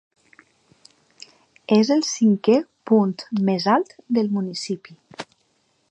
[1.77, 2.57] És el cinquè
[2.93, 3.13] punt
[3.51, 4.99] més alt del municipi.